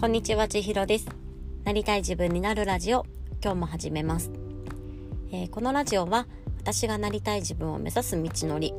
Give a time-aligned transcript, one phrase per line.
[0.00, 1.08] こんにちは、ちひろです。
[1.64, 3.04] なりたい自分になるラジオ、
[3.42, 4.30] 今日も始めます。
[5.32, 8.72] えー、このラジオは、私がなりたい自分を目指す道のり、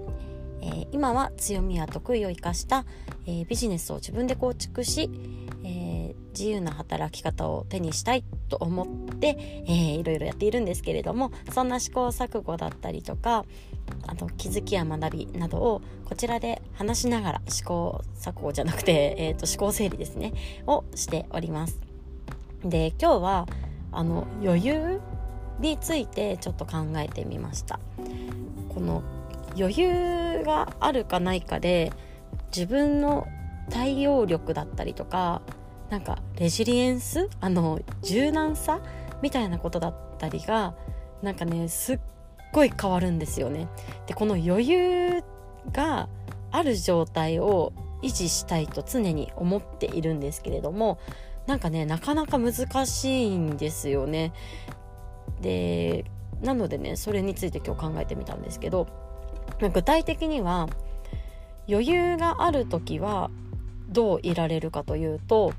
[0.61, 2.85] えー、今は強みや得意を生かした、
[3.27, 5.09] えー、ビジネスを自分で構築し、
[6.29, 13.45] 自由な働き方を手にしたいと思って、えー、いろいろやっているんですけれどもそんな試行錯誤だったりとか
[14.07, 20.33] あと気づきや学びなどをこちらで話しながら試行錯誤じゃなくて、えーと、思考整理ですね
[20.67, 21.79] をしております。
[22.63, 23.47] で今日は
[23.91, 25.01] あの余裕
[25.59, 27.79] についてちょっと考えてみました。
[28.69, 29.03] この
[29.57, 31.91] 余裕があるかないかで
[32.55, 33.27] 自分の
[33.69, 35.41] 対応力だったりとか
[35.89, 37.29] なんかレジリエンス？
[37.41, 38.79] あの柔軟さ？
[39.21, 40.75] みたいなことだったりが
[41.21, 41.99] なんかねすっ
[42.53, 43.67] ごい変わるんですよね。
[44.07, 45.23] でこの余裕
[45.71, 46.07] が
[46.51, 50.99] ある状態を維持したいと常に思っているんですけれども
[51.47, 52.53] なんかねなかなか難
[52.85, 54.31] しいんですよね。
[55.41, 56.05] で
[56.41, 58.87] なのでねそれについて今日考えてみたんですけど
[59.73, 60.67] 具体的には
[61.67, 63.29] 余裕がある時は
[63.89, 65.53] どういられるかというと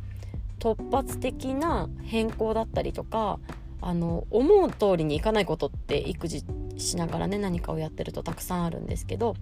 [0.61, 3.41] 突発的な変更だったりとか
[3.81, 6.45] あの思う通りにいかないことって育児
[6.77, 9.35] しながらね何かをやってるとたくさんあるんですけど、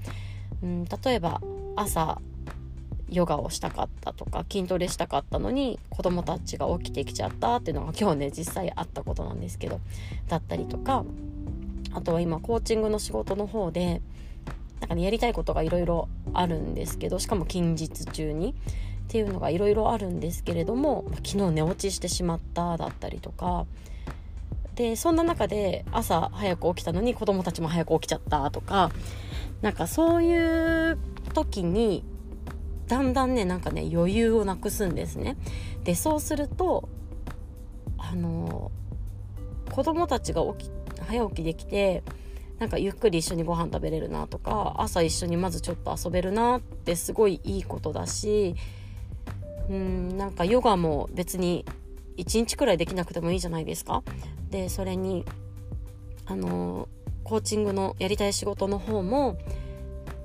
[0.62, 1.40] うん、例えば
[1.76, 2.20] 朝
[3.10, 9.80] ヨガをしたかったとか筋トレしたかったのに子供たちが起きてきちゃったっていうのが今日ね実際あったことなんですけど
[10.28, 11.04] だったりとか
[11.94, 14.02] あとは今コーチングの仕事の方で
[14.80, 18.54] なんか、ね、やりたいことがいろいろあるんですけどしかも近日中に。
[19.08, 23.64] っていうのがいろいろあるんですけれども昨日寝落ちしてしまっただったりとか
[24.74, 28.90] でそんな中で朝早く起きたのに子供たちも早く起きちゃったとか
[29.62, 30.98] なんかそういう
[31.32, 32.04] 時に
[32.86, 35.36] だんだんねなんかね余裕をなくすんですね。
[35.84, 36.90] でそうすると
[37.96, 38.70] あの
[39.72, 40.70] 子供たちが起き
[41.06, 42.02] 早起きできて
[42.58, 48.54] なんかゆっくり一緒にご飯食べれるなとか朝一緒にまずちょっと遊べるなってすごいいいことだし
[49.68, 51.64] うんなんかヨガも別に
[52.16, 54.02] 1日くらいできなくてもいいじゃないですか。
[54.50, 55.24] でそれに
[56.26, 56.88] あの
[57.24, 59.38] コーチングのやりたい仕事の方も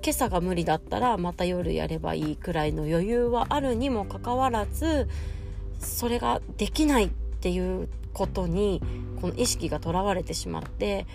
[0.04, 5.08] 今朝が無理だったらまた夜やればいいくらいの余裕はあるにもかかわらず
[5.80, 8.82] それができないっていうことに
[9.22, 11.06] この意識がとらわれてしまって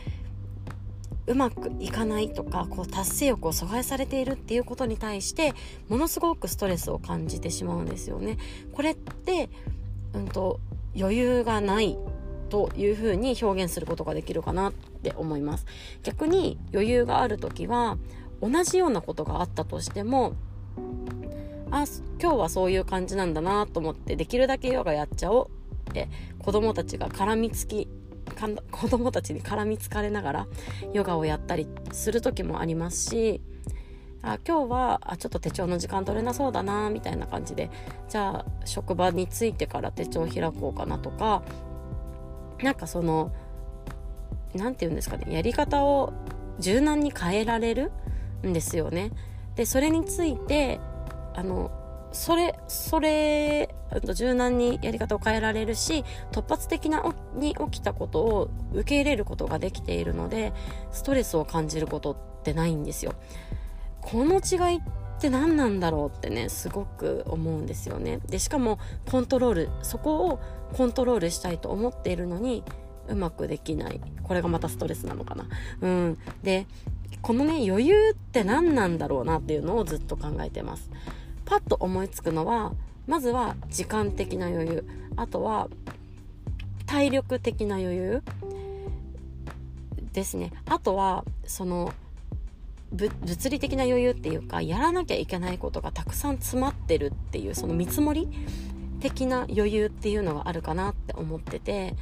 [1.28, 5.54] うまくいかないとかこう達成欲を阻害されているっていうことに対して
[5.88, 8.38] ものすごくストレスを感じてしまうんですよね。
[8.72, 9.50] これって、
[10.14, 10.58] うんと、
[10.98, 11.98] 余裕がない
[12.48, 15.66] というふうに表現することができるかなって思います。
[16.02, 17.98] 逆に余裕がある時は
[18.40, 20.34] 同じようなことがあったとしても
[21.70, 21.84] あ
[22.20, 26.08] 今日はそういう感じなんだなと思ってできるだけヨガやっちゃおうって
[26.38, 27.88] 子供たちが絡みつき
[28.70, 30.46] 子供たちに絡みつかれながら
[30.92, 33.40] ヨガをやったりする時もありますし
[34.22, 37.70] あ今日はあちょっと手帳の時間取れなそうだなみたいな感じで
[38.08, 41.42] じゃあ職場に着いてから手帳開こうかなとか
[42.62, 43.32] なんかその
[44.54, 46.12] 何て言うんですかねやり方を
[46.58, 47.92] 柔軟に変えられる
[48.44, 49.12] んですよね。
[49.54, 50.80] でそれについて
[51.34, 51.70] あの
[52.12, 53.74] それそれ
[54.14, 57.02] 柔軟にやり方を変えられるし突発的な
[57.34, 60.52] に起きたことを受け入れることができているので
[60.90, 63.14] ストレスを感じることってないんですよ。
[64.00, 64.80] この違いっ
[65.20, 68.20] て何なんだろうってねすごく思うんですよね。
[68.28, 68.78] でしかも
[69.10, 70.40] コントロールそこを
[70.72, 72.64] コントロールしたいと思っているのに
[73.08, 74.00] うまくできない。
[74.22, 75.46] これがまたストレスなのかな。
[75.80, 76.18] うん。
[76.42, 76.66] で
[77.20, 80.90] このね余裕って何なんだろうなっていうのをずっと考えてます。
[81.48, 82.74] パッと思いつくのは
[83.06, 84.84] まずは時間的な余裕。
[85.16, 85.68] あとは
[86.84, 88.22] 体力的な余裕
[90.12, 90.52] ですね。
[90.66, 91.94] あとはその
[92.92, 98.28] 物理的な余裕っていうかやらなきゃいけないことがたくさん詰まってるっていうその見積もり
[99.00, 101.94] 的な余裕っていうのがあるかなって思ってて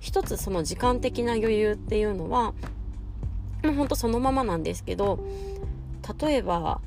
[0.00, 2.52] 一つその時間的な余裕っていうのは
[3.62, 5.18] もうほんとそのままなんですけど
[6.20, 6.80] 例えば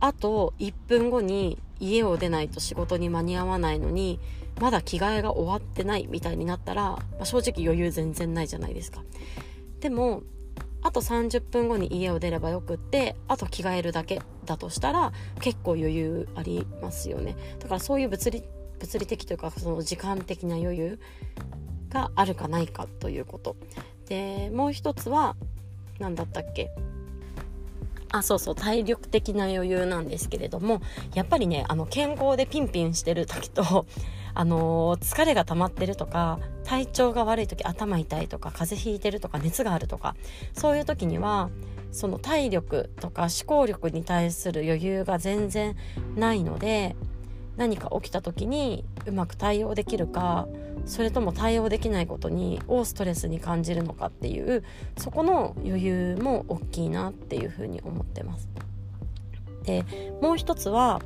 [0.00, 4.18] あと1分後に家を出ないと仕事に間に合わないのに
[4.60, 9.02] まだ着替えが終わってないみたいになったら、まあ、正直余裕全然ないじゃないですか。
[9.80, 10.22] でも
[10.80, 17.36] あと30分後に家を出ればよくってあと着替えるだけだとしたら結構余裕ありますよね。
[17.58, 18.44] だからそういう物理
[18.78, 21.00] 物理的というかその時間的な余裕
[21.90, 23.56] があるかないかということ。
[24.08, 25.36] でもう一つは
[25.98, 26.70] 何だったっけ？
[28.10, 30.80] あそうそう体力的な余裕なんですけれども
[31.14, 33.86] やっぱりねあの健康でピンピンしてる時と
[34.34, 40.14] あの、疲れが溜まってるとか体調が悪い時頭痛いとか風邪ひいてるとか熱があるとか
[40.54, 41.50] そういう時には
[41.90, 45.76] その体力とか思考力に対する余裕が全然
[46.14, 46.94] ないので
[47.56, 50.46] 何か起きた時にうまく対応できるか
[50.88, 54.64] それとも対応できないことにをストレスに感じるのかっていう
[54.96, 58.48] そこの余裕も大きいなっていうふうに思ってます。
[59.64, 59.84] で
[60.22, 61.02] もう一つは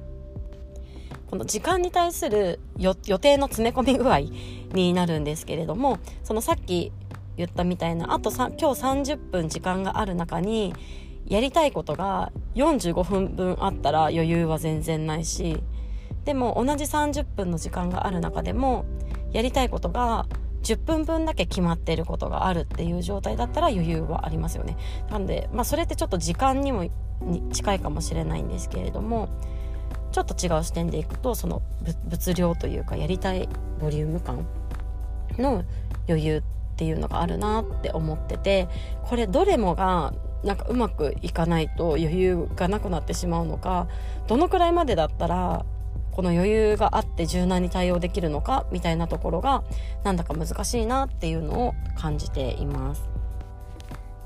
[1.29, 4.20] この時間に対する予定の詰め込み具合
[4.73, 6.93] になるんですけれどもそのさっき
[7.37, 10.75] 言ったみたいなあと今日30分時間がある中に
[11.26, 15.62] やりたいことが45分分あったら余裕は全然ないし
[16.25, 18.85] でも同じ30分の時間がある中でも
[19.32, 20.26] やりたいことが
[20.62, 24.76] 10分分だけ決まってることがあるっていう状態だったら余裕はありますよね。
[25.11, 26.88] なんで、まあ、それってちょっと時間にも
[27.20, 29.29] に近いかもしれないんですけれども
[30.11, 31.62] ちょっと違う視点でいくとその
[32.08, 33.49] 物量というかやりたい
[33.81, 34.46] ボリューム感
[35.38, 35.64] の
[36.08, 36.43] 余裕っ
[36.76, 38.69] ていうのがあるなって思ってて
[39.05, 40.12] これどれもが
[40.44, 43.87] なんかうまくいかないと余裕がなくなってしまうのか
[44.26, 45.64] どのくらいまでだったら
[46.12, 49.64] この余裕があって柔軟に対応できるのかみたいなところが
[50.05, 53.03] なんだか難しいなっていうのを感じています。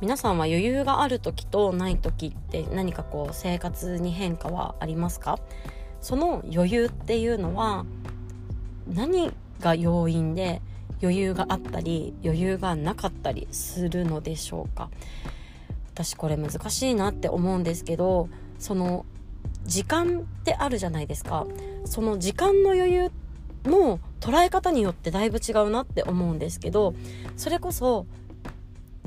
[0.02, 5.38] 皆さんは余裕がある時とない時って何かこう生活に変化はありますか？
[6.02, 7.86] その余裕っていうのは
[8.92, 10.60] 何が要因で
[11.00, 14.90] 余裕があったり余裕がなかったりするのでしょうか？
[15.94, 18.28] 私これ難しいなって思うんですけど
[18.58, 19.06] その
[19.64, 21.46] 時間ってあるじゃないですか。
[21.86, 23.10] その時間の余裕
[23.64, 26.94] の捉え方によってだいぶ違うなって思うんですけど
[27.36, 28.06] それこそ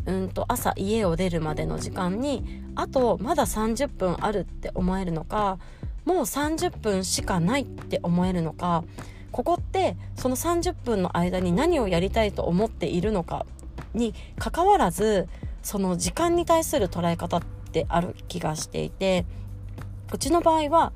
[0.06, 5.58] うんと朝家を出るまでの時間にあとまだ30分あるって思えるのか
[6.06, 8.84] もう30分しかないって思えるのか
[9.31, 13.46] ここってその30分の間に何をやりたいと思っているのか
[13.94, 15.28] にかかわらず
[15.62, 17.42] その時間に対する捉え方っ
[17.72, 19.26] てある気がしていて
[20.12, 20.94] うちの場合は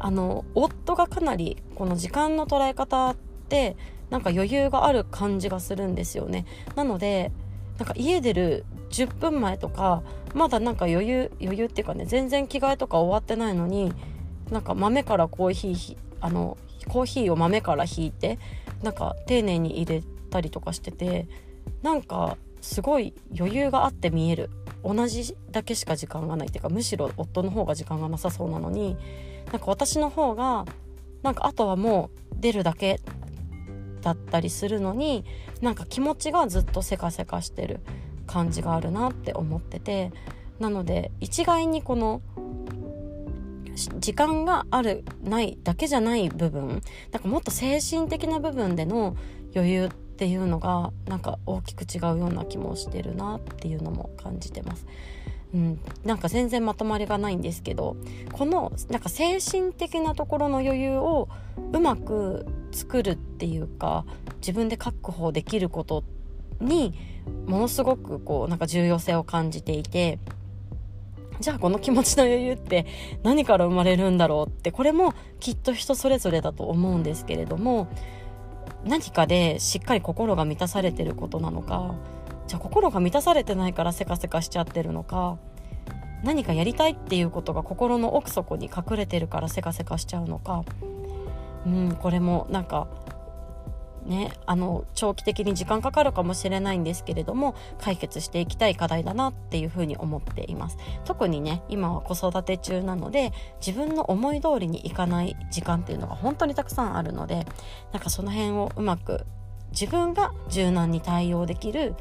[0.00, 3.16] あの夫がかなりこの時間の捉え方っ
[3.48, 3.76] て
[4.10, 6.46] なんか余裕がある感じがするんですよね。
[6.76, 7.32] なので
[7.78, 10.02] なんか家出る10分前とか
[10.34, 13.92] まだなんか余裕余裕っていうかね全然着替えとか終わってないのに
[14.50, 16.58] なんか豆からコーヒーあの
[16.88, 18.38] コーヒーを豆からひいて
[18.82, 21.28] なんか丁寧に入れたりとかしてて
[21.82, 24.50] なんかすごい余裕があって見える。
[24.84, 28.96] 同じだけしか時間がないっていうかむしろ夫の方が時間がなさそうなのに
[29.52, 30.64] なんか私の方が
[31.22, 33.00] なんかあとはもう出るだけ
[34.02, 35.24] だったりするのに
[35.60, 37.80] なんか気持ちがずっとせかせかしてる
[38.26, 40.12] 感じがあるなって思ってて
[40.60, 42.22] なので一概にこの
[43.98, 46.82] 時間があるないだけじゃない部分
[47.12, 49.16] なんかもっと精神的な部分での
[49.54, 54.84] 余裕ってっていうのがなんか大きく違うような気もしてるなっていうのも感じてます。
[55.54, 57.96] うん、なんか全然まとまりがないんですけど
[58.32, 61.28] このなんか精神的なところの余裕を
[61.72, 64.04] うまく作るっていうか
[64.40, 66.02] 自分で確保できること
[66.60, 66.98] に
[67.46, 70.18] ものすごくこうなんか重要性を感じていて
[71.40, 72.86] じゃあこの気持ちの余裕って
[73.22, 77.88] 何から生まれるんだろうってこれもきっと人それぞれだと思うんですけれども
[78.88, 81.94] 何かでしっかり心が満たされてることなのか
[82.46, 85.38] じゃあ心が満たされてないからせかせかしちゃってるのか
[86.24, 90.64] 何かやりたいっていうことが心の奥底に隠れてるからせかせかしちゃうのか。
[91.66, 92.88] うんこれもなんか
[94.08, 100.78] ね、あの長期的に時間かかるかもしれないんですけれども解決していきたい課題だなっていうふうに思っています。
[101.04, 103.32] 特にね今は子育て中なので
[103.64, 107.46] 自分の思い通りにいかない時間っていうのが本当にたくさんあるので
[107.92, 109.26] なんかその辺をうまく
[109.72, 111.94] 自分が柔軟に対応できる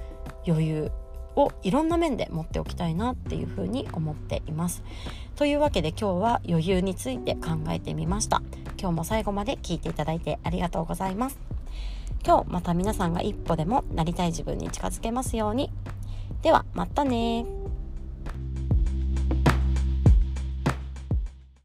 [0.48, 0.92] 余裕
[1.36, 4.82] をいろんな面で持っておきたいなっていうふうに思っています。
[5.36, 8.42] というわけで今日は余裕について考えてみました。
[8.80, 11.57] 今日も最後まで聞いていただいてありがとうございます。
[12.26, 15.72] 今日また皆さんが一歩でもなりたい自分に近づけますように。
[16.42, 17.46] では、またね